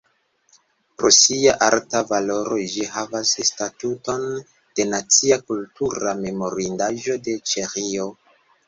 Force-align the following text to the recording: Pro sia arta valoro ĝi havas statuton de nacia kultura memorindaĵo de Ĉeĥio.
Pro 1.01 1.11
sia 1.17 1.53
arta 1.65 2.01
valoro 2.13 2.57
ĝi 2.77 2.87
havas 2.95 3.35
statuton 3.51 4.27
de 4.81 4.89
nacia 4.95 5.41
kultura 5.53 6.19
memorindaĵo 6.27 7.23
de 7.29 7.41
Ĉeĥio. 7.55 8.15